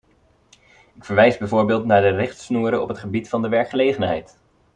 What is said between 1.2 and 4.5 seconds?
bijvoorbeeld naar de richtsnoeren op het gebied van de werkgelegenheid.